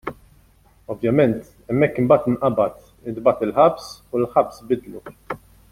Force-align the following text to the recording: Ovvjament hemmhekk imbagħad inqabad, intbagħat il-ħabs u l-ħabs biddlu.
Ovvjament 0.93 1.51
hemmhekk 1.67 2.01
imbagħad 2.03 2.31
inqabad, 2.33 2.79
intbagħat 3.13 3.45
il-ħabs 3.49 3.91
u 4.13 4.23
l-ħabs 4.23 4.67
biddlu. 4.73 5.05